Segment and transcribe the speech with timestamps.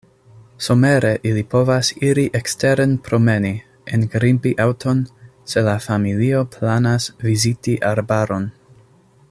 [0.67, 3.51] Somere ili povas iri eksteren promeni,
[3.99, 5.03] engrimpi aŭton,
[5.53, 8.49] se la familio planas viziti arbaron.